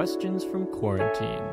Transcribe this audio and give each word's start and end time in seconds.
Questions 0.00 0.42
from 0.44 0.64
Quarantine. 0.64 1.52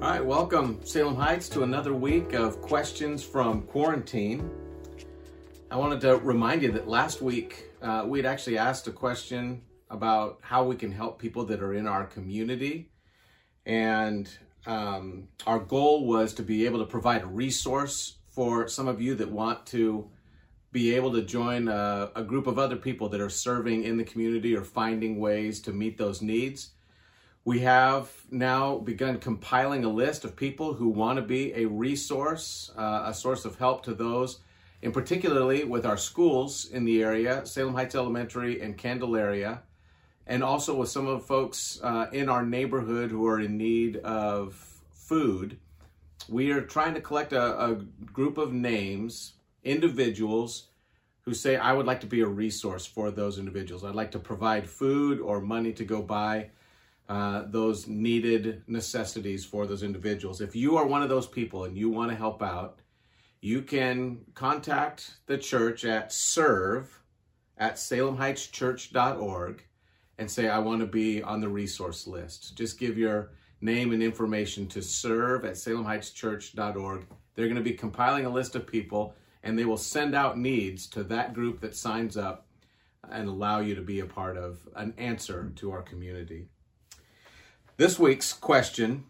All 0.00 0.08
right, 0.08 0.24
welcome, 0.24 0.78
Salem 0.84 1.16
Heights, 1.16 1.48
to 1.48 1.64
another 1.64 1.92
week 1.92 2.32
of 2.32 2.62
Questions 2.62 3.24
from 3.24 3.62
Quarantine. 3.62 4.48
I 5.68 5.76
wanted 5.76 6.00
to 6.02 6.18
remind 6.18 6.62
you 6.62 6.70
that 6.70 6.86
last 6.86 7.20
week 7.20 7.72
uh, 7.82 8.04
we 8.06 8.20
had 8.20 8.26
actually 8.26 8.56
asked 8.56 8.86
a 8.86 8.92
question 8.92 9.62
about 9.90 10.38
how 10.42 10.62
we 10.62 10.76
can 10.76 10.92
help 10.92 11.18
people 11.18 11.44
that 11.46 11.60
are 11.60 11.74
in 11.74 11.88
our 11.88 12.04
community. 12.04 12.92
And 13.66 14.30
um, 14.66 15.26
our 15.44 15.58
goal 15.58 16.06
was 16.06 16.34
to 16.34 16.44
be 16.44 16.66
able 16.66 16.78
to 16.78 16.86
provide 16.86 17.22
a 17.22 17.26
resource 17.26 18.18
for 18.28 18.68
some 18.68 18.86
of 18.86 19.00
you 19.00 19.16
that 19.16 19.28
want 19.28 19.66
to 19.66 20.08
be 20.72 20.94
able 20.94 21.12
to 21.12 21.22
join 21.22 21.68
a, 21.68 22.10
a, 22.14 22.22
group 22.22 22.46
of 22.46 22.58
other 22.58 22.76
people 22.76 23.08
that 23.08 23.20
are 23.20 23.28
serving 23.28 23.82
in 23.82 23.96
the 23.96 24.04
community 24.04 24.54
or 24.54 24.62
finding 24.62 25.18
ways 25.18 25.60
to 25.60 25.72
meet 25.72 25.98
those 25.98 26.22
needs. 26.22 26.70
We 27.44 27.60
have 27.60 28.10
now 28.30 28.78
begun 28.78 29.18
compiling 29.18 29.84
a 29.84 29.88
list 29.88 30.24
of 30.24 30.36
people 30.36 30.74
who 30.74 30.88
want 30.88 31.16
to 31.16 31.22
be 31.22 31.52
a 31.54 31.64
resource, 31.66 32.70
uh, 32.76 33.04
a 33.06 33.14
source 33.14 33.44
of 33.44 33.56
help 33.56 33.82
to 33.84 33.94
those, 33.94 34.40
and 34.82 34.92
particularly 34.92 35.64
with 35.64 35.84
our 35.84 35.96
schools 35.96 36.66
in 36.66 36.84
the 36.84 37.02
area, 37.02 37.44
Salem 37.44 37.74
Heights 37.74 37.94
Elementary 37.94 38.60
and 38.60 38.78
Candelaria, 38.78 39.62
and 40.26 40.44
also 40.44 40.74
with 40.74 40.88
some 40.88 41.06
of 41.06 41.26
folks 41.26 41.80
uh, 41.82 42.06
in 42.12 42.28
our 42.28 42.44
neighborhood 42.44 43.10
who 43.10 43.26
are 43.26 43.40
in 43.40 43.56
need 43.56 43.96
of 43.98 44.54
food. 44.92 45.58
We 46.28 46.52
are 46.52 46.60
trying 46.60 46.94
to 46.94 47.00
collect 47.00 47.32
a, 47.32 47.60
a 47.60 47.74
group 48.12 48.38
of 48.38 48.52
names, 48.52 49.32
individuals 49.64 50.68
who 51.22 51.34
say, 51.34 51.56
I 51.56 51.72
would 51.72 51.86
like 51.86 52.00
to 52.00 52.06
be 52.06 52.20
a 52.20 52.26
resource 52.26 52.86
for 52.86 53.10
those 53.10 53.38
individuals. 53.38 53.84
I'd 53.84 53.94
like 53.94 54.12
to 54.12 54.18
provide 54.18 54.68
food 54.68 55.20
or 55.20 55.40
money 55.40 55.72
to 55.74 55.84
go 55.84 56.02
buy 56.02 56.50
uh, 57.08 57.44
those 57.46 57.86
needed 57.86 58.62
necessities 58.66 59.44
for 59.44 59.66
those 59.66 59.82
individuals. 59.82 60.40
If 60.40 60.54
you 60.54 60.76
are 60.76 60.86
one 60.86 61.02
of 61.02 61.08
those 61.08 61.26
people 61.26 61.64
and 61.64 61.76
you 61.76 61.90
want 61.90 62.10
to 62.10 62.16
help 62.16 62.42
out, 62.42 62.80
you 63.40 63.62
can 63.62 64.20
contact 64.34 65.12
the 65.26 65.36
church 65.36 65.84
at 65.84 66.12
serve 66.12 67.00
at 67.58 67.74
salemheightschurch.org 67.74 69.64
and 70.18 70.30
say, 70.30 70.48
I 70.48 70.58
want 70.58 70.80
to 70.80 70.86
be 70.86 71.22
on 71.22 71.40
the 71.40 71.48
resource 71.48 72.06
list. 72.06 72.56
Just 72.56 72.78
give 72.78 72.96
your 72.96 73.32
name 73.60 73.92
and 73.92 74.02
information 74.02 74.66
to 74.68 74.82
serve 74.82 75.44
at 75.44 75.54
salemheightschurch.org. 75.54 77.06
They're 77.34 77.46
going 77.46 77.56
to 77.56 77.62
be 77.62 77.72
compiling 77.72 78.26
a 78.26 78.30
list 78.30 78.54
of 78.54 78.66
people 78.66 79.14
and 79.42 79.58
they 79.58 79.64
will 79.64 79.76
send 79.76 80.14
out 80.14 80.38
needs 80.38 80.86
to 80.88 81.02
that 81.04 81.34
group 81.34 81.60
that 81.60 81.76
signs 81.76 82.16
up 82.16 82.46
and 83.10 83.28
allow 83.28 83.60
you 83.60 83.74
to 83.74 83.80
be 83.80 84.00
a 84.00 84.06
part 84.06 84.36
of 84.36 84.68
an 84.76 84.94
answer 84.98 85.52
to 85.56 85.72
our 85.72 85.82
community. 85.82 86.46
This 87.76 87.98
week's 87.98 88.32
question 88.32 89.04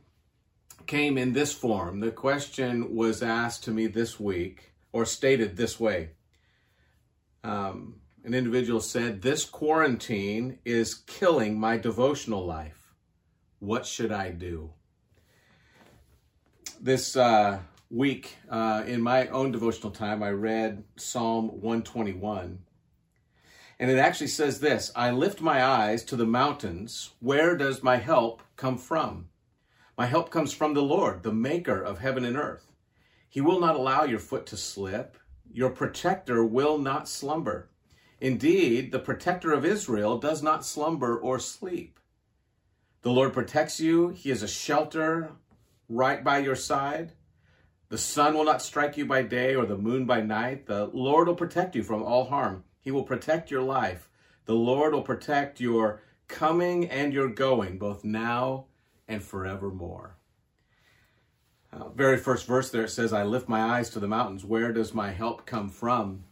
came 0.87 1.19
in 1.19 1.33
this 1.33 1.53
form. 1.53 2.01
The 2.01 2.13
question 2.13 2.95
was 2.95 3.23
asked 3.23 3.65
to 3.65 3.71
me 3.71 3.87
this 3.87 4.19
week, 4.19 4.73
or 4.93 5.05
stated 5.05 5.57
this 5.57 5.79
way. 5.79 6.11
Um, 7.43 8.01
an 8.25 8.35
individual 8.35 8.81
said, 8.81 9.23
This 9.23 9.45
quarantine 9.45 10.59
is 10.65 10.95
killing 10.95 11.59
my 11.59 11.79
devotional 11.79 12.45
life. 12.45 12.95
What 13.59 13.87
should 13.87 14.13
I 14.13 14.31
do? 14.31 14.71
This 16.81 17.17
uh, 17.17 17.61
week, 17.91 18.37
uh, 18.49 18.85
in 18.87 19.03
my 19.03 19.27
own 19.29 19.51
devotional 19.51 19.91
time, 19.91 20.23
I 20.23 20.31
read 20.31 20.85
Psalm 20.97 21.49
121. 21.49 22.61
And 23.79 23.91
it 23.91 23.99
actually 23.99 24.29
says 24.29 24.61
this 24.61 24.93
I 24.95 25.11
lift 25.11 25.41
my 25.41 25.65
eyes 25.65 26.05
to 26.05 26.17
the 26.17 26.27
mountains. 26.27 27.11
Where 27.19 27.57
does 27.57 27.83
my 27.83 27.97
help 27.97 28.43
come 28.57 28.79
from? 28.79 29.29
My 29.99 30.07
help 30.07 30.31
comes 30.31 30.53
from 30.53 30.75
the 30.75 30.83
Lord, 30.83 31.23
the 31.23 31.33
maker 31.33 31.83
of 31.83 31.99
heaven 31.99 32.25
and 32.25 32.37
earth. 32.37 32.71
He 33.29 33.41
will 33.41 33.61
not 33.61 33.77
allow 33.77 34.05
your 34.05 34.19
foot 34.19 34.47
to 34.47 34.57
slip. 34.57 35.19
Your 35.53 35.71
protector 35.71 36.45
will 36.45 36.79
not 36.79 37.09
slumber. 37.09 37.71
Indeed, 38.21 38.93
the 38.93 38.99
protector 38.99 39.53
of 39.53 39.65
Israel 39.65 40.19
does 40.19 40.43
not 40.43 40.65
slumber 40.65 41.19
or 41.19 41.39
sleep. 41.39 41.99
The 43.03 43.11
Lord 43.11 43.33
protects 43.33 43.81
you. 43.81 44.11
He 44.11 44.31
is 44.31 44.43
a 44.43 44.49
shelter 44.49 45.33
right 45.89 46.23
by 46.23 46.39
your 46.39 46.57
side. 46.57 47.13
The 47.91 47.99
sun 47.99 48.35
will 48.35 48.45
not 48.45 48.63
strike 48.63 48.97
you 48.97 49.05
by 49.05 49.23
day 49.23 49.57
or 49.57 49.67
the 49.67 49.77
moon 49.77 50.07
by 50.07 50.21
night. 50.21 50.67
The 50.67 50.87
Lord 50.87 51.27
will 51.27 51.35
protect 51.35 51.75
you 51.75 51.83
from 51.83 52.05
all 52.05 52.27
harm. 52.27 52.63
He 52.81 52.93
will 52.93 53.03
protect 53.03 53.51
your 53.51 53.63
life. 53.63 54.09
The 54.47 54.55
Lord 54.55 54.95
will 54.95 55.03
protect 55.03 55.61
your 55.61 56.01
coming 56.29 56.89
and 56.89 57.13
your 57.13 57.29
going, 57.29 57.79
both 57.79 58.05
now 58.05 58.67
and 59.09 59.23
forevermore. 59.23 60.17
Uh, 61.73 61.89
very 61.89 62.17
first 62.17 62.47
verse 62.47 62.71
there 62.71 62.87
says, 62.87 63.13
I 63.13 63.25
lift 63.25 63.49
my 63.49 63.61
eyes 63.61 63.91
to 63.91 64.01
the 64.01 64.09
mountains. 64.09 64.45
Where 64.45 64.73
does 64.73 64.95
my 64.95 65.11
help 65.11 65.45
come 65.45 65.69
from? 65.69 66.23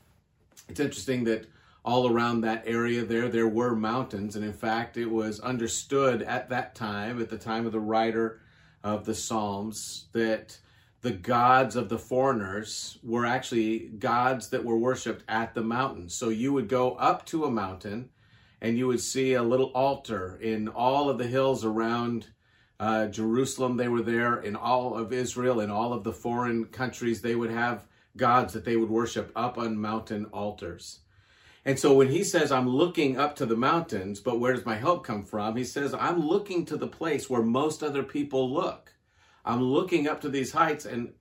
It's 0.68 0.80
interesting 0.80 1.24
that 1.24 1.48
all 1.84 2.08
around 2.08 2.42
that 2.42 2.62
area 2.66 3.04
there, 3.04 3.28
there 3.28 3.48
were 3.48 3.74
mountains. 3.74 4.36
And 4.36 4.44
in 4.44 4.52
fact, 4.52 4.96
it 4.96 5.06
was 5.06 5.40
understood 5.40 6.22
at 6.22 6.50
that 6.50 6.76
time, 6.76 7.20
at 7.20 7.30
the 7.30 7.38
time 7.38 7.66
of 7.66 7.72
the 7.72 7.80
writer 7.80 8.40
of 8.84 9.04
the 9.04 9.14
Psalms, 9.14 10.06
that 10.12 10.58
the 11.00 11.10
gods 11.12 11.76
of 11.76 11.88
the 11.88 11.98
foreigners 11.98 12.98
were 13.02 13.24
actually 13.24 13.78
gods 13.78 14.48
that 14.48 14.64
were 14.64 14.76
worshiped 14.76 15.22
at 15.28 15.54
the 15.54 15.62
mountains. 15.62 16.14
So 16.14 16.28
you 16.28 16.52
would 16.52 16.68
go 16.68 16.92
up 16.94 17.24
to 17.26 17.44
a 17.44 17.50
mountain 17.50 18.10
and 18.60 18.76
you 18.76 18.88
would 18.88 19.00
see 19.00 19.34
a 19.34 19.42
little 19.42 19.70
altar 19.74 20.38
in 20.42 20.66
all 20.68 21.08
of 21.08 21.18
the 21.18 21.26
hills 21.26 21.64
around 21.64 22.26
uh, 22.80 23.06
Jerusalem. 23.06 23.76
They 23.76 23.88
were 23.88 24.02
there 24.02 24.40
in 24.40 24.56
all 24.56 24.96
of 24.96 25.12
Israel, 25.12 25.60
in 25.60 25.70
all 25.70 25.92
of 25.92 26.02
the 26.02 26.12
foreign 26.12 26.64
countries. 26.64 27.20
They 27.20 27.36
would 27.36 27.50
have 27.50 27.86
gods 28.16 28.52
that 28.52 28.64
they 28.64 28.76
would 28.76 28.90
worship 28.90 29.30
up 29.36 29.56
on 29.56 29.80
mountain 29.80 30.26
altars. 30.26 31.00
And 31.64 31.78
so 31.78 31.94
when 31.94 32.08
he 32.08 32.24
says, 32.24 32.50
I'm 32.50 32.68
looking 32.68 33.18
up 33.18 33.36
to 33.36 33.46
the 33.46 33.56
mountains, 33.56 34.20
but 34.20 34.40
where 34.40 34.54
does 34.54 34.66
my 34.66 34.76
help 34.76 35.04
come 35.04 35.24
from? 35.24 35.56
He 35.56 35.64
says, 35.64 35.94
I'm 35.94 36.26
looking 36.26 36.64
to 36.66 36.76
the 36.76 36.86
place 36.88 37.28
where 37.28 37.42
most 37.42 37.82
other 37.82 38.02
people 38.02 38.52
look. 38.52 38.94
I'm 39.48 39.62
looking 39.62 40.06
up 40.06 40.20
to 40.20 40.28
these 40.28 40.52
heights 40.52 40.84
and 40.84 41.14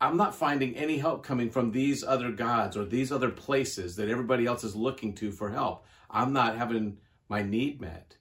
I'm 0.00 0.16
not 0.16 0.36
finding 0.36 0.76
any 0.76 0.98
help 0.98 1.24
coming 1.24 1.50
from 1.50 1.72
these 1.72 2.04
other 2.04 2.30
gods 2.30 2.76
or 2.76 2.84
these 2.84 3.10
other 3.10 3.30
places 3.30 3.96
that 3.96 4.08
everybody 4.08 4.46
else 4.46 4.62
is 4.62 4.76
looking 4.76 5.14
to 5.14 5.32
for 5.32 5.50
help. 5.50 5.84
I'm 6.08 6.32
not 6.32 6.56
having 6.56 6.98
my 7.28 7.42
need 7.42 7.80
met. 7.80 8.16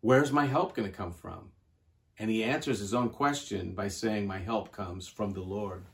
Where's 0.00 0.30
my 0.30 0.46
help 0.46 0.76
going 0.76 0.88
to 0.88 0.96
come 0.96 1.10
from? 1.10 1.50
And 2.20 2.30
he 2.30 2.44
answers 2.44 2.78
his 2.78 2.94
own 2.94 3.10
question 3.10 3.74
by 3.74 3.88
saying, 3.88 4.28
My 4.28 4.38
help 4.38 4.70
comes 4.70 5.08
from 5.08 5.32
the 5.32 5.40
Lord. 5.40 5.86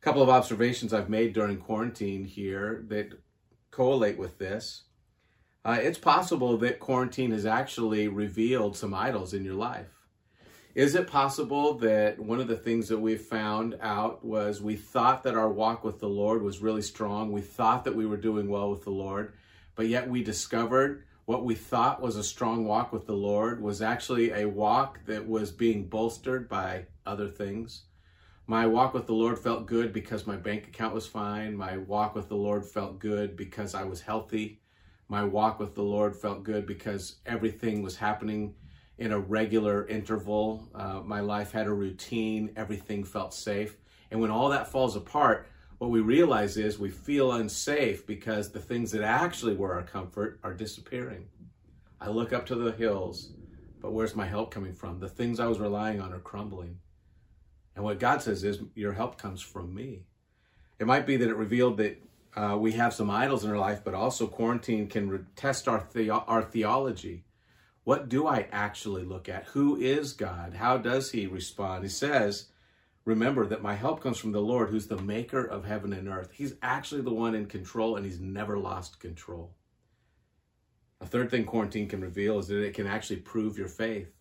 A 0.00 0.04
couple 0.04 0.22
of 0.22 0.28
observations 0.28 0.92
I've 0.92 1.10
made 1.10 1.32
during 1.32 1.58
quarantine 1.58 2.24
here 2.24 2.84
that 2.88 3.12
correlate 3.70 4.18
with 4.18 4.36
this. 4.38 4.82
Uh, 5.64 5.78
it's 5.80 5.98
possible 5.98 6.56
that 6.56 6.80
quarantine 6.80 7.30
has 7.30 7.46
actually 7.46 8.08
revealed 8.08 8.76
some 8.76 8.94
idols 8.94 9.32
in 9.32 9.44
your 9.44 9.54
life. 9.54 9.99
Is 10.74 10.94
it 10.94 11.08
possible 11.08 11.74
that 11.78 12.20
one 12.20 12.40
of 12.40 12.46
the 12.46 12.56
things 12.56 12.88
that 12.88 12.98
we 13.00 13.16
found 13.16 13.76
out 13.80 14.24
was 14.24 14.62
we 14.62 14.76
thought 14.76 15.24
that 15.24 15.34
our 15.34 15.48
walk 15.48 15.82
with 15.82 15.98
the 15.98 16.08
Lord 16.08 16.42
was 16.42 16.62
really 16.62 16.82
strong? 16.82 17.32
We 17.32 17.40
thought 17.40 17.84
that 17.84 17.96
we 17.96 18.06
were 18.06 18.16
doing 18.16 18.48
well 18.48 18.70
with 18.70 18.84
the 18.84 18.90
Lord, 18.90 19.32
but 19.74 19.88
yet 19.88 20.08
we 20.08 20.22
discovered 20.22 21.02
what 21.24 21.44
we 21.44 21.56
thought 21.56 22.00
was 22.00 22.14
a 22.14 22.22
strong 22.22 22.64
walk 22.64 22.92
with 22.92 23.06
the 23.06 23.14
Lord 23.14 23.60
was 23.60 23.82
actually 23.82 24.30
a 24.30 24.48
walk 24.48 25.00
that 25.06 25.26
was 25.26 25.50
being 25.50 25.86
bolstered 25.86 26.48
by 26.48 26.86
other 27.04 27.26
things. 27.26 27.82
My 28.46 28.64
walk 28.68 28.94
with 28.94 29.06
the 29.06 29.12
Lord 29.12 29.40
felt 29.40 29.66
good 29.66 29.92
because 29.92 30.24
my 30.26 30.36
bank 30.36 30.68
account 30.68 30.94
was 30.94 31.06
fine. 31.06 31.56
My 31.56 31.78
walk 31.78 32.14
with 32.14 32.28
the 32.28 32.36
Lord 32.36 32.64
felt 32.64 33.00
good 33.00 33.36
because 33.36 33.74
I 33.74 33.82
was 33.82 34.02
healthy. 34.02 34.60
My 35.08 35.24
walk 35.24 35.58
with 35.58 35.74
the 35.74 35.82
Lord 35.82 36.14
felt 36.14 36.44
good 36.44 36.64
because 36.64 37.16
everything 37.26 37.82
was 37.82 37.96
happening 37.96 38.54
in 39.00 39.12
a 39.12 39.18
regular 39.18 39.86
interval. 39.88 40.68
Uh, 40.74 41.00
my 41.02 41.20
life 41.20 41.50
had 41.50 41.66
a 41.66 41.72
routine. 41.72 42.52
Everything 42.54 43.02
felt 43.02 43.32
safe. 43.34 43.76
And 44.10 44.20
when 44.20 44.30
all 44.30 44.50
that 44.50 44.70
falls 44.70 44.94
apart, 44.94 45.48
what 45.78 45.90
we 45.90 46.00
realize 46.00 46.58
is 46.58 46.78
we 46.78 46.90
feel 46.90 47.32
unsafe 47.32 48.06
because 48.06 48.50
the 48.52 48.60
things 48.60 48.92
that 48.92 49.02
actually 49.02 49.56
were 49.56 49.72
our 49.72 49.82
comfort 49.82 50.38
are 50.44 50.52
disappearing. 50.52 51.26
I 51.98 52.10
look 52.10 52.34
up 52.34 52.44
to 52.46 52.54
the 52.54 52.72
hills, 52.72 53.32
but 53.80 53.92
where's 53.92 54.14
my 54.14 54.26
help 54.26 54.50
coming 54.50 54.74
from? 54.74 55.00
The 55.00 55.08
things 55.08 55.40
I 55.40 55.46
was 55.46 55.58
relying 55.58 56.00
on 56.00 56.12
are 56.12 56.18
crumbling. 56.18 56.76
And 57.74 57.82
what 57.84 57.98
God 57.98 58.20
says 58.20 58.44
is, 58.44 58.60
your 58.74 58.92
help 58.92 59.16
comes 59.16 59.40
from 59.40 59.74
me. 59.74 60.04
It 60.78 60.86
might 60.86 61.06
be 61.06 61.16
that 61.16 61.28
it 61.30 61.36
revealed 61.36 61.78
that 61.78 62.02
uh, 62.36 62.56
we 62.60 62.72
have 62.72 62.92
some 62.92 63.10
idols 63.10 63.44
in 63.44 63.50
our 63.50 63.56
life, 63.58 63.80
but 63.82 63.94
also 63.94 64.26
quarantine 64.26 64.88
can 64.88 65.08
re- 65.08 65.20
test 65.36 65.68
our, 65.68 65.88
the- 65.94 66.10
our 66.10 66.42
theology. 66.42 67.24
What 67.84 68.08
do 68.08 68.26
I 68.26 68.46
actually 68.52 69.04
look 69.04 69.28
at? 69.28 69.46
Who 69.46 69.76
is 69.76 70.12
God? 70.12 70.54
How 70.54 70.76
does 70.76 71.10
he 71.10 71.26
respond? 71.26 71.82
He 71.82 71.88
says, 71.88 72.46
Remember 73.06 73.46
that 73.46 73.62
my 73.62 73.74
help 73.74 74.02
comes 74.02 74.18
from 74.18 74.32
the 74.32 74.42
Lord, 74.42 74.68
who's 74.68 74.86
the 74.86 75.00
maker 75.00 75.42
of 75.42 75.64
heaven 75.64 75.92
and 75.92 76.08
earth. 76.08 76.30
He's 76.32 76.54
actually 76.62 77.00
the 77.00 77.14
one 77.14 77.34
in 77.34 77.46
control, 77.46 77.96
and 77.96 78.04
he's 78.04 78.20
never 78.20 78.58
lost 78.58 79.00
control. 79.00 79.54
A 81.00 81.06
third 81.06 81.30
thing 81.30 81.44
quarantine 81.44 81.88
can 81.88 82.02
reveal 82.02 82.38
is 82.38 82.48
that 82.48 82.62
it 82.62 82.74
can 82.74 82.86
actually 82.86 83.20
prove 83.20 83.56
your 83.56 83.68
faith. 83.68 84.12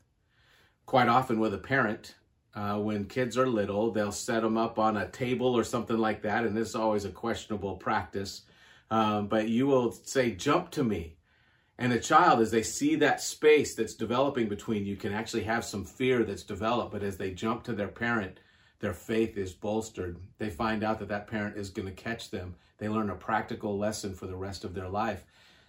Quite 0.85 1.09
often, 1.09 1.39
with 1.39 1.53
a 1.53 1.57
parent, 1.57 2.15
uh, 2.55 2.79
when 2.79 3.05
kids 3.05 3.37
are 3.37 3.47
little, 3.47 3.91
they'll 3.91 4.13
set 4.13 4.41
them 4.41 4.57
up 4.57 4.79
on 4.79 4.95
a 4.95 5.09
table 5.09 5.55
or 5.55 5.65
something 5.65 5.97
like 5.97 6.21
that, 6.21 6.45
and 6.45 6.55
this 6.55 6.69
is 6.69 6.75
always 6.75 7.03
a 7.03 7.11
questionable 7.11 7.75
practice. 7.75 8.43
Um, 8.89 9.27
but 9.27 9.49
you 9.49 9.67
will 9.67 9.91
say, 9.91 10.31
Jump 10.31 10.71
to 10.71 10.83
me. 10.83 11.17
And 11.79 11.93
a 11.93 11.99
child, 11.99 12.41
as 12.41 12.51
they 12.51 12.61
see 12.61 12.95
that 12.95 13.21
space 13.21 13.73
that's 13.73 13.95
developing 13.95 14.49
between 14.49 14.85
you, 14.85 14.97
can 14.97 15.13
actually 15.13 15.43
have 15.43 15.63
some 15.63 15.85
fear 15.85 16.25
that's 16.25 16.43
developed. 16.43 16.91
But 16.91 17.03
as 17.03 17.15
they 17.15 17.31
jump 17.31 17.63
to 17.63 17.73
their 17.73 17.87
parent, 17.87 18.41
their 18.81 18.93
faith 18.93 19.37
is 19.37 19.53
bolstered. 19.53 20.19
They 20.39 20.49
find 20.49 20.83
out 20.83 20.99
that 20.99 21.07
that 21.07 21.27
parent 21.27 21.55
is 21.55 21.69
going 21.69 21.87
to 21.87 21.93
catch 21.93 22.31
them. 22.31 22.55
They 22.79 22.89
learn 22.89 23.09
a 23.09 23.15
practical 23.15 23.77
lesson 23.77 24.13
for 24.13 24.27
the 24.27 24.35
rest 24.35 24.65
of 24.65 24.73
their 24.73 24.89
life 24.89 25.23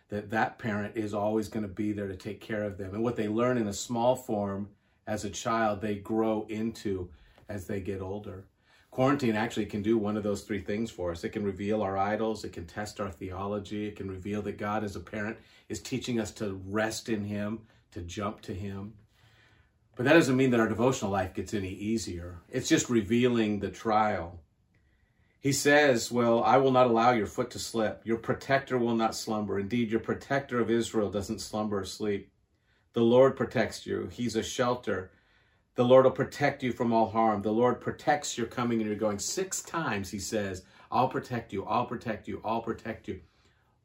that 0.09 0.31
that 0.31 0.59
parent 0.59 0.97
is 0.97 1.15
always 1.15 1.49
going 1.49 1.63
to 1.63 1.73
be 1.73 1.93
there 1.93 2.09
to 2.09 2.17
take 2.17 2.41
care 2.41 2.65
of 2.65 2.77
them. 2.77 2.93
And 2.93 3.05
what 3.05 3.15
they 3.15 3.29
learn 3.29 3.57
in 3.57 3.69
a 3.69 3.73
small 3.73 4.17
form 4.17 4.69
as 5.07 5.25
a 5.25 5.31
child, 5.31 5.81
they 5.81 5.95
grow 5.95 6.45
into 6.49 7.09
as 7.49 7.67
they 7.67 7.81
get 7.81 8.01
older. 8.01 8.45
Quarantine 8.91 9.37
actually 9.37 9.67
can 9.67 9.83
do 9.83 9.97
one 9.97 10.17
of 10.17 10.25
those 10.25 10.43
three 10.43 10.61
things 10.61 10.91
for 10.91 11.13
us. 11.13 11.23
It 11.23 11.31
can 11.31 11.45
reveal 11.45 11.81
our 11.81 11.97
idols, 11.97 12.45
it 12.45 12.53
can 12.53 12.67
test 12.67 13.01
our 13.01 13.11
theology, 13.11 13.87
it 13.87 13.97
can 13.97 14.11
reveal 14.11 14.43
that 14.43 14.59
God 14.59 14.83
as 14.83 14.97
a 14.97 15.01
parent 15.01 15.39
is 15.69 15.81
teaching 15.81 16.19
us 16.19 16.33
to 16.33 16.61
rest 16.67 17.09
in 17.09 17.25
Him, 17.25 17.61
to 17.93 18.01
jump 18.01 18.41
to 18.43 18.55
Him. 18.55 18.95
But 19.95 20.05
that 20.05 20.15
doesn't 20.15 20.37
mean 20.37 20.51
that 20.51 20.61
our 20.61 20.69
devotional 20.69 21.13
life 21.13 21.35
gets 21.35 21.55
any 21.55 21.71
easier. 21.71 22.39
It's 22.49 22.69
just 22.69 22.91
revealing 22.91 23.61
the 23.61 23.71
trial. 23.71 24.41
He 25.41 25.53
says, 25.53 26.11
Well, 26.11 26.43
I 26.43 26.57
will 26.57 26.73
not 26.73 26.87
allow 26.87 27.13
your 27.13 27.27
foot 27.27 27.51
to 27.53 27.59
slip. 27.59 28.03
Your 28.05 28.19
protector 28.19 28.77
will 28.77 28.97
not 28.97 29.15
slumber. 29.15 29.59
Indeed, 29.59 29.91
your 29.91 30.01
protector 30.01 30.59
of 30.61 30.71
Israel 30.71 31.11
doesn't 31.11 31.41
slumber 31.41 31.81
or 31.81 31.85
sleep. 31.85 32.31
The 32.93 33.03
Lord 33.03 33.37
protects 33.37 33.87
you. 33.87 34.09
He's 34.13 34.37
a 34.37 34.43
shelter. 34.43 35.13
The 35.77 35.85
Lord 35.85 36.05
will 36.05 36.11
protect 36.13 36.63
you 36.63 36.73
from 36.73 36.93
all 36.93 37.09
harm. 37.09 37.43
The 37.43 37.53
Lord 37.53 37.81
protects 37.81 38.37
your 38.37 38.47
coming 38.47 38.81
and 38.81 38.89
your 38.89 38.99
going. 38.99 39.19
Six 39.19 39.63
times 39.63 40.11
he 40.11 40.19
says, 40.19 40.65
I'll 40.91 41.09
protect 41.09 41.53
you, 41.53 41.65
I'll 41.65 41.87
protect 41.87 42.27
you, 42.27 42.41
I'll 42.45 42.61
protect 42.61 43.07
you. 43.07 43.21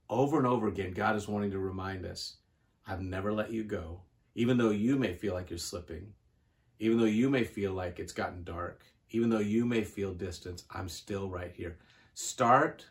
Over 0.10 0.38
and 0.38 0.48
over 0.48 0.68
again, 0.68 0.92
God 0.92 1.16
is 1.16 1.28
wanting 1.28 1.52
to 1.52 1.60
remind 1.60 2.06
us, 2.06 2.38
I've 2.88 3.02
never 3.02 3.32
let 3.32 3.52
you 3.52 3.64
go. 3.64 4.02
Even 4.34 4.58
though 4.58 4.72
you 4.72 4.98
may 4.98 5.14
feel 5.14 5.34
like 5.34 5.50
you're 5.50 5.60
slipping, 5.60 6.14
even 6.80 7.00
though 7.00 7.06
you 7.06 7.30
may 7.30 7.44
feel 7.44 7.74
like 7.74 8.00
it's 8.00 8.14
gotten 8.14 8.44
dark, 8.44 8.84
even 9.12 9.30
though 9.30 9.40
you 9.40 9.66
may 9.66 9.84
feel 9.84 10.14
distance, 10.14 10.66
I'm 10.72 10.90
still 10.90 11.30
right 11.30 11.54
here. 11.56 11.78
Start 12.16 12.86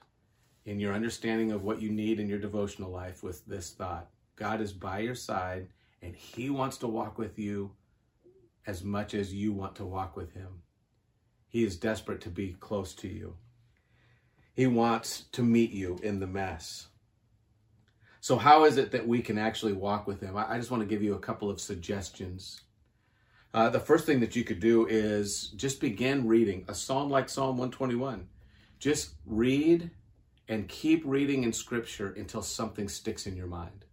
in 0.64 0.80
your 0.80 0.94
understanding 0.94 1.52
of 1.52 1.62
what 1.62 1.82
you 1.82 1.90
need 1.90 2.18
in 2.18 2.28
your 2.28 2.38
devotional 2.38 2.90
life 2.90 3.22
with 3.22 3.44
this 3.46 3.70
thought 3.70 4.08
God 4.36 4.60
is 4.60 4.72
by 4.72 5.00
your 5.00 5.14
side 5.14 5.68
and 6.02 6.16
he 6.16 6.50
wants 6.50 6.78
to 6.78 6.88
walk 6.88 7.18
with 7.18 7.38
you 7.38 7.70
as 8.66 8.82
much 8.82 9.14
as 9.14 9.34
you 9.34 9.52
want 9.52 9.76
to 9.76 9.84
walk 9.84 10.16
with 10.16 10.32
him. 10.32 10.62
He 11.48 11.64
is 11.64 11.76
desperate 11.76 12.20
to 12.22 12.30
be 12.30 12.56
close 12.60 12.94
to 12.96 13.08
you. 13.08 13.36
He 14.54 14.66
wants 14.66 15.24
to 15.32 15.42
meet 15.42 15.70
you 15.70 15.98
in 16.02 16.20
the 16.20 16.26
mess. 16.26 16.88
So, 18.20 18.36
how 18.36 18.64
is 18.64 18.78
it 18.78 18.90
that 18.92 19.06
we 19.06 19.20
can 19.20 19.36
actually 19.36 19.74
walk 19.74 20.06
with 20.06 20.20
him? 20.20 20.36
I 20.36 20.56
just 20.56 20.70
want 20.70 20.82
to 20.82 20.88
give 20.88 21.02
you 21.02 21.14
a 21.14 21.18
couple 21.18 21.50
of 21.50 21.60
suggestions. 21.60 22.62
Uh, 23.52 23.68
the 23.68 23.80
first 23.80 24.06
thing 24.06 24.20
that 24.20 24.34
you 24.34 24.42
could 24.42 24.60
do 24.60 24.86
is 24.86 25.52
just 25.56 25.80
begin 25.80 26.26
reading 26.26 26.64
a 26.68 26.74
psalm 26.74 27.10
like 27.10 27.28
Psalm 27.28 27.56
121. 27.58 28.26
Just 28.78 29.14
read 29.26 29.90
and 30.48 30.68
keep 30.68 31.02
reading 31.04 31.44
in 31.44 31.52
scripture 31.52 32.14
until 32.16 32.42
something 32.42 32.88
sticks 32.88 33.26
in 33.26 33.36
your 33.36 33.46
mind 33.46 33.83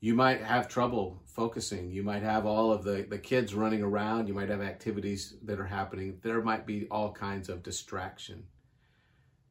you 0.00 0.14
might 0.14 0.40
have 0.40 0.66
trouble 0.66 1.22
focusing. 1.26 1.90
You 1.90 2.02
might 2.02 2.22
have 2.22 2.46
all 2.46 2.72
of 2.72 2.84
the, 2.84 3.06
the 3.08 3.18
kids 3.18 3.54
running 3.54 3.82
around. 3.82 4.28
You 4.28 4.34
might 4.34 4.48
have 4.48 4.62
activities 4.62 5.34
that 5.44 5.60
are 5.60 5.66
happening. 5.66 6.18
There 6.22 6.40
might 6.40 6.66
be 6.66 6.86
all 6.90 7.12
kinds 7.12 7.50
of 7.50 7.62
distraction. 7.62 8.44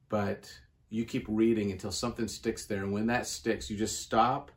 But 0.10 0.52
you 0.90 1.06
keep 1.06 1.26
reading 1.30 1.72
until 1.72 1.92
something 1.92 2.28
sticks 2.28 2.66
there. 2.66 2.84
And 2.84 2.92
when 2.92 3.06
that 3.08 3.28
sticks, 3.28 3.70
you 3.70 3.78
just 3.78 4.02
stop, 4.02 4.52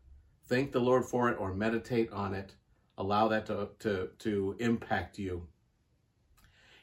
thank 0.49 0.73
the 0.73 0.81
Lord 0.81 1.05
for 1.05 1.29
it, 1.29 1.39
or 1.39 1.53
meditate 1.53 2.11
on 2.11 2.33
it. 2.33 2.55
Allow 2.97 3.29
that 3.29 3.47
to, 3.47 3.69
to, 3.81 4.09
to 4.21 4.56
impact 4.61 5.19
you. 5.19 5.47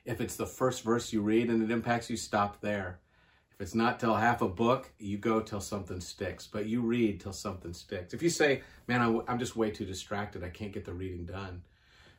If 0.05 0.21
it's 0.21 0.35
the 0.35 0.45
first 0.45 0.83
verse 0.83 1.11
you 1.11 1.21
read 1.21 1.49
and 1.49 1.63
it 1.63 1.71
impacts 1.71 2.11
you, 2.11 2.17
stop 2.17 2.61
there. 2.61 2.99
If 3.59 3.63
it's 3.63 3.75
not 3.75 3.99
till 3.99 4.15
half 4.15 4.41
a 4.41 4.47
book, 4.47 4.89
you 4.99 5.17
go 5.17 5.41
till 5.41 5.59
something 5.59 5.99
sticks, 5.99 6.47
but 6.47 6.67
you 6.67 6.79
read 6.79 7.19
till 7.19 7.33
something 7.33 7.73
sticks. 7.73 8.13
If 8.13 8.23
you 8.23 8.29
say, 8.29 8.61
man, 8.87 9.21
I'm 9.27 9.37
just 9.37 9.57
way 9.57 9.69
too 9.69 9.83
distracted, 9.83 10.45
I 10.45 10.49
can't 10.49 10.71
get 10.71 10.85
the 10.85 10.93
reading 10.93 11.25
done. 11.25 11.63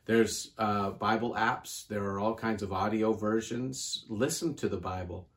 There's 0.05 0.51
uh, 0.59 0.91
Bible 0.91 1.33
apps, 1.33 1.87
there 1.87 2.03
are 2.03 2.19
all 2.19 2.35
kinds 2.35 2.61
of 2.61 2.71
audio 2.71 3.13
versions. 3.13 4.05
Listen 4.07 4.53
to 4.57 4.69
the 4.69 4.77
Bible 4.77 5.29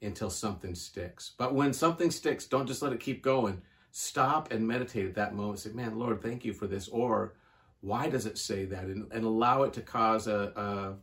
until 0.00 0.30
something 0.30 0.76
sticks. 0.76 1.32
But 1.36 1.52
when 1.52 1.72
something 1.72 2.12
sticks, 2.12 2.46
don't 2.46 2.68
just 2.68 2.80
let 2.80 2.92
it 2.92 3.00
keep 3.00 3.20
going. 3.20 3.60
Stop 3.90 4.52
and 4.52 4.68
meditate 4.68 5.06
at 5.06 5.16
that 5.16 5.34
moment. 5.34 5.58
Say, 5.58 5.70
man, 5.70 5.98
Lord, 5.98 6.22
thank 6.22 6.44
you 6.44 6.52
for 6.52 6.68
this. 6.68 6.86
Or 6.86 7.34
why 7.80 8.08
does 8.08 8.24
it 8.24 8.38
say 8.38 8.66
that? 8.66 8.84
And, 8.84 9.10
and 9.10 9.24
allow 9.24 9.64
it 9.64 9.72
to 9.72 9.80
cause 9.80 10.28
a, 10.28 10.96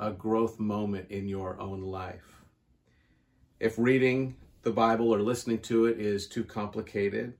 a, 0.00 0.08
a 0.08 0.10
growth 0.10 0.58
moment 0.58 1.12
in 1.12 1.28
your 1.28 1.60
own 1.60 1.80
life. 1.80 2.33
If 3.64 3.78
reading 3.78 4.36
the 4.60 4.70
Bible 4.70 5.08
or 5.14 5.22
listening 5.22 5.58
to 5.60 5.86
it 5.86 5.98
is 5.98 6.28
too 6.28 6.44
complicated 6.44 7.32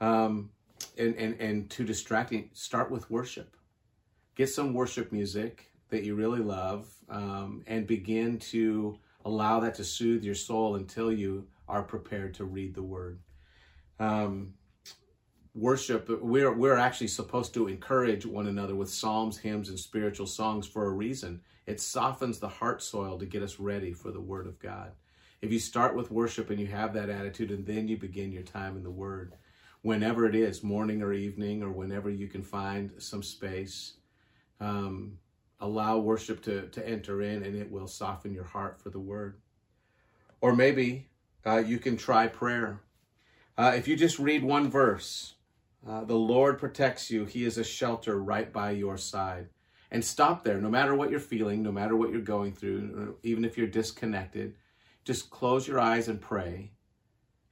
um, 0.00 0.48
and, 0.96 1.14
and, 1.16 1.38
and 1.38 1.68
too 1.68 1.84
distracting, 1.84 2.48
start 2.54 2.90
with 2.90 3.10
worship. 3.10 3.54
Get 4.34 4.48
some 4.48 4.72
worship 4.72 5.12
music 5.12 5.66
that 5.90 6.04
you 6.04 6.14
really 6.14 6.40
love 6.40 6.88
um, 7.10 7.64
and 7.66 7.86
begin 7.86 8.38
to 8.38 8.98
allow 9.26 9.60
that 9.60 9.74
to 9.74 9.84
soothe 9.84 10.24
your 10.24 10.34
soul 10.34 10.76
until 10.76 11.12
you 11.12 11.46
are 11.68 11.82
prepared 11.82 12.32
to 12.36 12.46
read 12.46 12.74
the 12.74 12.82
word. 12.82 13.20
Um, 14.00 14.54
worship, 15.54 16.08
we're, 16.22 16.54
we're 16.54 16.78
actually 16.78 17.08
supposed 17.08 17.52
to 17.52 17.68
encourage 17.68 18.24
one 18.24 18.46
another 18.46 18.74
with 18.74 18.88
psalms, 18.88 19.36
hymns, 19.36 19.68
and 19.68 19.78
spiritual 19.78 20.28
songs 20.28 20.66
for 20.66 20.86
a 20.86 20.92
reason. 20.92 21.42
It 21.66 21.78
softens 21.78 22.38
the 22.38 22.48
heart 22.48 22.82
soil 22.82 23.18
to 23.18 23.26
get 23.26 23.42
us 23.42 23.60
ready 23.60 23.92
for 23.92 24.10
the 24.10 24.18
word 24.22 24.46
of 24.46 24.58
God. 24.58 24.92
If 25.40 25.52
you 25.52 25.60
start 25.60 25.94
with 25.94 26.10
worship 26.10 26.50
and 26.50 26.58
you 26.58 26.66
have 26.66 26.94
that 26.94 27.10
attitude, 27.10 27.50
and 27.50 27.64
then 27.64 27.86
you 27.86 27.96
begin 27.96 28.32
your 28.32 28.42
time 28.42 28.76
in 28.76 28.82
the 28.82 28.90
Word, 28.90 29.34
whenever 29.82 30.26
it 30.26 30.34
is, 30.34 30.64
morning 30.64 31.00
or 31.00 31.12
evening, 31.12 31.62
or 31.62 31.70
whenever 31.70 32.10
you 32.10 32.26
can 32.26 32.42
find 32.42 32.92
some 32.98 33.22
space, 33.22 33.94
um, 34.60 35.18
allow 35.60 35.98
worship 35.98 36.42
to, 36.42 36.68
to 36.68 36.86
enter 36.88 37.22
in 37.22 37.44
and 37.44 37.56
it 37.56 37.70
will 37.70 37.86
soften 37.86 38.34
your 38.34 38.44
heart 38.44 38.80
for 38.80 38.90
the 38.90 38.98
Word. 38.98 39.40
Or 40.40 40.54
maybe 40.54 41.08
uh, 41.46 41.58
you 41.58 41.78
can 41.78 41.96
try 41.96 42.26
prayer. 42.26 42.80
Uh, 43.56 43.74
if 43.76 43.86
you 43.86 43.96
just 43.96 44.18
read 44.18 44.42
one 44.42 44.68
verse, 44.68 45.34
uh, 45.86 46.04
the 46.04 46.16
Lord 46.16 46.58
protects 46.58 47.10
you, 47.10 47.24
He 47.24 47.44
is 47.44 47.58
a 47.58 47.64
shelter 47.64 48.20
right 48.20 48.52
by 48.52 48.72
your 48.72 48.96
side. 48.96 49.48
And 49.90 50.04
stop 50.04 50.44
there, 50.44 50.60
no 50.60 50.68
matter 50.68 50.94
what 50.94 51.10
you're 51.10 51.20
feeling, 51.20 51.62
no 51.62 51.72
matter 51.72 51.96
what 51.96 52.10
you're 52.10 52.20
going 52.20 52.52
through, 52.52 53.16
even 53.22 53.44
if 53.44 53.56
you're 53.56 53.68
disconnected 53.68 54.54
just 55.04 55.30
close 55.30 55.66
your 55.66 55.80
eyes 55.80 56.08
and 56.08 56.20
pray 56.20 56.72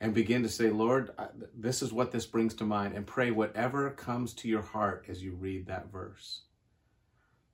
and 0.00 0.12
begin 0.12 0.42
to 0.42 0.48
say, 0.48 0.70
Lord, 0.70 1.10
this 1.54 1.80
is 1.82 1.92
what 1.92 2.12
this 2.12 2.26
brings 2.26 2.54
to 2.54 2.64
mind, 2.64 2.94
and 2.94 3.06
pray 3.06 3.30
whatever 3.30 3.90
comes 3.90 4.34
to 4.34 4.48
your 4.48 4.62
heart 4.62 5.06
as 5.08 5.22
you 5.22 5.32
read 5.32 5.66
that 5.66 5.90
verse. 5.90 6.42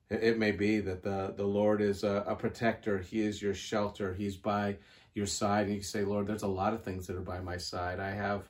It 0.09 0.37
may 0.37 0.51
be 0.51 0.79
that 0.81 1.03
the, 1.03 1.33
the 1.35 1.45
Lord 1.45 1.81
is 1.81 2.03
a, 2.03 2.23
a 2.27 2.35
protector, 2.35 2.99
He 2.99 3.21
is 3.21 3.41
your 3.41 3.53
shelter, 3.53 4.13
He's 4.13 4.35
by 4.35 4.77
your 5.15 5.25
side, 5.25 5.67
and 5.67 5.75
you 5.75 5.81
say, 5.81 6.03
Lord, 6.03 6.27
there's 6.27 6.43
a 6.43 6.47
lot 6.47 6.73
of 6.73 6.83
things 6.83 7.07
that 7.07 7.15
are 7.15 7.21
by 7.21 7.39
my 7.39 7.57
side. 7.57 7.99
I 7.99 8.11
have, 8.11 8.49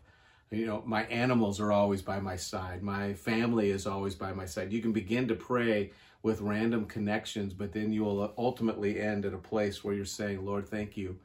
you 0.50 0.66
know, 0.66 0.82
my 0.86 1.04
animals 1.06 1.60
are 1.60 1.72
always 1.72 2.02
by 2.02 2.20
my 2.20 2.36
side, 2.36 2.82
my 2.82 3.14
family 3.14 3.70
is 3.70 3.86
always 3.86 4.16
by 4.16 4.34
my 4.34 4.46
side. 4.46 4.74
You 4.74 4.82
can 4.82 4.92
begin 4.92 5.28
to 5.28 5.36
pray 5.36 5.92
with 6.24 6.42
random 6.42 6.86
connections, 6.86 7.54
but 7.54 7.74
then 7.74 7.94
you 7.94 8.04
will 8.04 8.34
ultimately 8.38 9.00
end 9.00 9.26
at 9.26 9.34
a 9.34 9.38
place 9.38 9.84
where 9.84 9.94
you're 9.94 10.06
saying, 10.06 10.44
Lord, 10.44 10.68
thank 10.68 10.98
you 10.98 11.20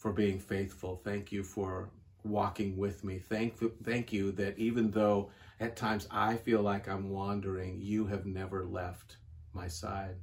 for 0.00 0.12
being 0.12 0.38
faithful. 0.38 1.00
Thank 1.04 1.30
you 1.30 1.44
for 1.44 1.90
walking 2.24 2.76
with 2.76 3.04
me. 3.04 3.18
Thank, 3.18 3.54
thank 3.84 4.12
you 4.12 4.32
that 4.32 4.58
even 4.58 4.90
though 4.90 5.30
at 5.60 5.76
times 5.76 6.08
I 6.10 6.36
feel 6.36 6.62
like 6.62 6.88
I'm 6.88 7.10
wandering, 7.10 7.78
you 7.82 8.06
have 8.06 8.24
never 8.24 8.64
left 8.64 9.18
my 9.52 9.68
side. 9.68 10.16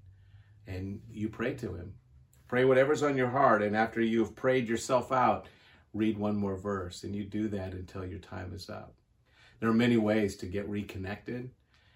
And 0.65 0.99
you 1.09 1.29
pray 1.29 1.53
to 1.55 1.75
him. 1.75 1.93
Pray 2.47 2.65
whatever's 2.65 3.03
on 3.03 3.15
your 3.15 3.29
heart. 3.29 3.61
And 3.61 3.77
after 3.77 4.01
you've 4.01 4.35
prayed 4.35 4.67
yourself 4.67 5.11
out, 5.11 5.47
read 5.93 6.17
one 6.17 6.35
more 6.35 6.57
verse. 6.57 7.03
And 7.03 7.15
you 7.15 7.23
do 7.23 7.47
that 7.49 7.73
until 7.73 8.03
your 8.03 8.19
time 8.19 8.53
is 8.53 8.71
up. 8.71 8.95
There 9.59 9.69
are 9.69 9.73
many 9.73 9.97
ways 9.97 10.35
to 10.37 10.45
get 10.47 10.67
reconnected, 10.69 11.51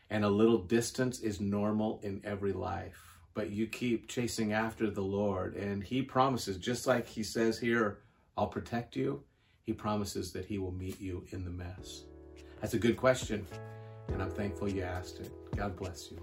and 0.10 0.24
a 0.26 0.30
little 0.30 0.58
distance 0.60 1.20
is 1.20 1.40
normal 1.40 2.00
in 2.04 2.22
every 2.24 2.54
life 2.54 3.11
but 3.34 3.50
you 3.52 3.68
keep 3.68 4.08
chasing 4.08 4.54
after 4.54 4.90
the 4.90 5.02
Lord. 5.02 5.56
And 5.56 5.84
he 5.84 6.02
promises, 6.02 6.58
just 6.58 6.88
like 6.88 7.08
he 7.08 7.24
says 7.24 7.60
here, 7.60 8.00
I'll 8.38 8.48
protect 8.48 8.96
you, 8.96 9.24
he 9.64 9.74
promises 9.74 10.32
that 10.34 10.46
he 10.46 10.58
will 10.58 10.72
meet 10.72 11.00
you 11.00 11.26
in 11.32 11.44
the 11.44 11.52
mess. 11.52 12.04
That's 12.60 12.74
a 12.74 12.80
good 12.80 12.98
question, 12.98 13.46
and 14.10 14.22
I'm 14.22 14.32
thankful 14.32 14.70
you 14.70 14.84
asked 14.84 15.20
it. 15.20 15.32
God 15.56 15.76
bless 15.76 16.12
you. 16.12 16.20